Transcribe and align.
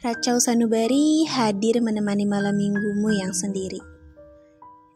Rachel 0.00 0.40
Sanubari 0.40 1.28
hadir 1.28 1.84
menemani 1.84 2.24
malam 2.24 2.56
minggumu 2.56 3.12
yang 3.12 3.36
sendiri. 3.36 3.84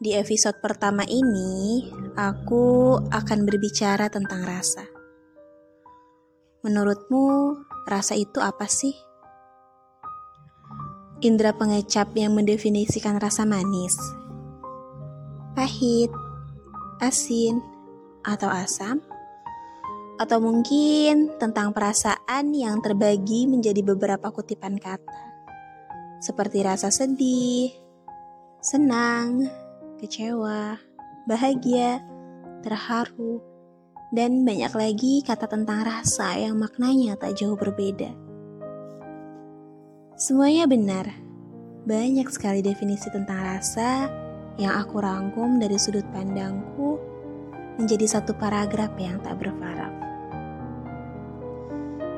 Di 0.00 0.16
episode 0.16 0.64
pertama 0.64 1.04
ini, 1.04 1.84
aku 2.16 2.96
akan 3.12 3.44
berbicara 3.44 4.08
tentang 4.08 4.48
rasa. 4.48 4.80
Menurutmu, 6.64 7.52
rasa 7.84 8.16
itu 8.16 8.40
apa 8.40 8.64
sih? 8.64 8.96
Indra 11.20 11.52
pengecap 11.52 12.16
yang 12.16 12.32
mendefinisikan 12.32 13.20
rasa 13.20 13.44
manis, 13.44 13.92
pahit, 15.52 16.08
asin, 17.04 17.60
atau 18.24 18.48
asam 18.48 19.04
atau 20.14 20.38
mungkin 20.38 21.34
tentang 21.42 21.74
perasaan 21.74 22.54
yang 22.54 22.78
terbagi 22.78 23.50
menjadi 23.50 23.82
beberapa 23.82 24.30
kutipan 24.30 24.78
kata, 24.78 25.22
seperti 26.22 26.62
rasa 26.62 26.94
sedih, 26.94 27.74
senang, 28.62 29.48
kecewa, 29.98 30.78
bahagia, 31.26 32.04
terharu, 32.62 33.42
dan 34.14 34.46
banyak 34.46 34.70
lagi 34.76 35.14
kata 35.24 35.50
tentang 35.50 35.82
rasa 35.82 36.38
yang 36.38 36.60
maknanya 36.60 37.18
tak 37.18 37.34
jauh 37.34 37.58
berbeda. 37.58 38.12
Semuanya 40.14 40.70
benar, 40.70 41.10
banyak 41.88 42.30
sekali 42.30 42.62
definisi 42.62 43.10
tentang 43.10 43.40
rasa 43.42 44.06
yang 44.54 44.78
aku 44.78 45.02
rangkum 45.02 45.58
dari 45.58 45.74
sudut 45.74 46.06
pandangku 46.14 46.83
menjadi 47.78 48.06
satu 48.18 48.32
paragraf 48.38 48.94
yang 48.98 49.18
tak 49.22 49.38
berfaraf. 49.42 49.92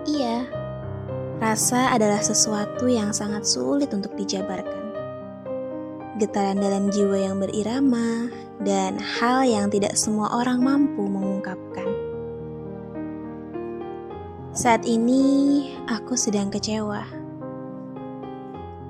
Iya, 0.06 0.46
rasa 1.42 1.90
adalah 1.96 2.22
sesuatu 2.22 2.86
yang 2.86 3.10
sangat 3.10 3.42
sulit 3.42 3.90
untuk 3.90 4.14
dijabarkan. 4.14 4.84
Getaran 6.16 6.56
dalam 6.62 6.88
jiwa 6.88 7.18
yang 7.20 7.36
berirama 7.36 8.32
dan 8.64 8.96
hal 8.96 9.44
yang 9.44 9.68
tidak 9.68 9.98
semua 10.00 10.32
orang 10.32 10.64
mampu 10.64 11.04
mengungkapkan. 11.04 11.88
Saat 14.56 14.88
ini 14.88 15.68
aku 15.84 16.16
sedang 16.16 16.48
kecewa. 16.48 17.04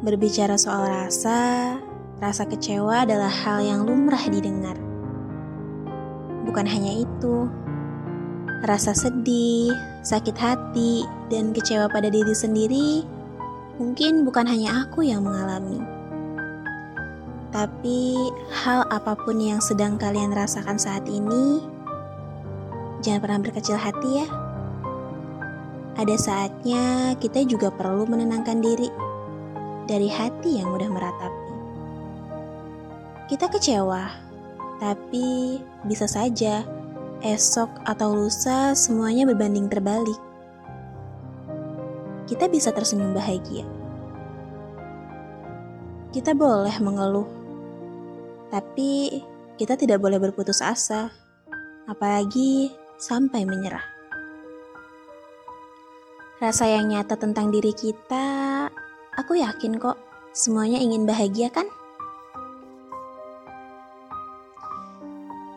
Berbicara 0.06 0.54
soal 0.54 0.86
rasa, 0.86 1.74
rasa 2.22 2.46
kecewa 2.46 3.02
adalah 3.02 3.32
hal 3.32 3.58
yang 3.58 3.82
lumrah 3.82 4.22
didengar. 4.30 4.85
Bukan 6.56 6.72
hanya 6.72 7.04
itu, 7.04 7.52
Rasa 8.64 8.96
sedih, 8.96 9.76
sakit 10.00 10.32
hati, 10.40 11.04
dan 11.28 11.52
kecewa 11.52 11.92
pada 11.92 12.08
diri 12.08 12.32
sendiri 12.32 13.04
mungkin 13.76 14.24
bukan 14.24 14.48
hanya 14.48 14.88
aku 14.88 15.04
yang 15.04 15.20
mengalami. 15.20 15.76
Tapi 17.52 18.16
hal 18.48 18.88
apa 18.88 19.12
pun 19.20 19.36
yang 19.36 19.60
sedang 19.60 20.00
kalian 20.00 20.32
rasakan 20.32 20.80
saat 20.80 21.04
ini, 21.04 21.60
jangan 23.04 23.20
pernah 23.20 23.40
berkecil 23.44 23.76
hati 23.76 24.24
ya. 24.24 24.28
Ada 26.00 26.16
saatnya 26.16 27.12
kita 27.20 27.44
juga 27.44 27.68
perlu 27.68 28.08
menenangkan 28.08 28.64
diri 28.64 28.88
dari 29.84 30.08
hati 30.08 30.56
yang 30.56 30.72
mudah 30.72 30.88
meratapi. 30.88 31.52
Kita 33.28 33.52
kecewa, 33.52 34.25
tapi 34.76 35.58
bisa 35.88 36.04
saja 36.04 36.64
esok 37.24 37.70
atau 37.88 38.12
lusa 38.12 38.76
semuanya 38.76 39.24
berbanding 39.24 39.72
terbalik. 39.72 40.18
Kita 42.26 42.50
bisa 42.50 42.74
tersenyum 42.74 43.14
bahagia. 43.14 43.64
Kita 46.10 46.32
boleh 46.32 46.74
mengeluh, 46.80 47.28
tapi 48.50 49.22
kita 49.56 49.76
tidak 49.76 50.00
boleh 50.00 50.20
berputus 50.20 50.60
asa, 50.64 51.12
apalagi 51.86 52.72
sampai 52.96 53.44
menyerah. 53.44 53.84
Rasa 56.36 56.68
yang 56.68 56.92
nyata 56.92 57.16
tentang 57.16 57.48
diri 57.48 57.72
kita, 57.72 58.68
aku 59.16 59.40
yakin 59.40 59.80
kok 59.80 59.96
semuanya 60.36 60.76
ingin 60.76 61.08
bahagia 61.08 61.48
kan? 61.48 61.64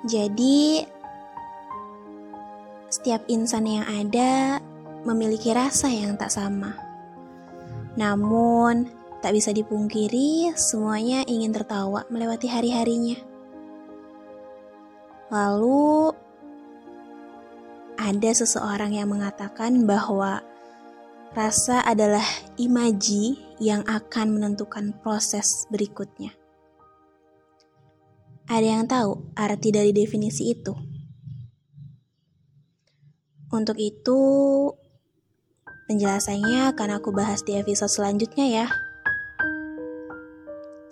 Jadi, 0.08 0.84
setiap 2.88 3.28
insan 3.28 3.68
yang 3.68 3.86
ada 3.86 4.64
memiliki 5.04 5.52
rasa 5.52 5.92
yang 5.92 6.16
tak 6.16 6.32
sama. 6.32 6.76
Namun, 8.00 8.88
tak 9.20 9.36
bisa 9.36 9.52
dipungkiri 9.52 10.56
semuanya 10.56 11.28
ingin 11.28 11.52
tertawa 11.52 12.08
melewati 12.08 12.48
hari-harinya. 12.48 13.20
Lalu, 15.28 16.16
ada 18.00 18.32
seseorang 18.32 18.96
yang 18.96 19.12
mengatakan 19.12 19.84
bahwa 19.84 20.40
rasa 21.36 21.84
adalah 21.84 22.24
imaji 22.56 23.36
yang 23.60 23.84
akan 23.84 24.40
menentukan 24.40 24.96
proses 25.04 25.68
berikutnya. 25.68 26.39
Ada 28.50 28.66
yang 28.66 28.90
tahu 28.90 29.30
arti 29.38 29.70
dari 29.70 29.94
definisi 29.94 30.50
itu? 30.58 30.74
Untuk 33.54 33.78
itu, 33.78 34.20
penjelasannya 35.86 36.74
akan 36.74 36.90
aku 36.98 37.14
bahas 37.14 37.46
di 37.46 37.58
episode 37.58 37.94
selanjutnya 37.94 38.66
ya. 38.66 38.68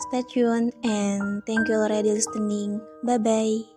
Stay 0.08 0.22
tuned 0.30 0.74
and 0.86 1.42
thank 1.50 1.66
you 1.66 1.78
already 1.82 2.14
listening. 2.14 2.78
Bye 3.02 3.18
bye. 3.18 3.77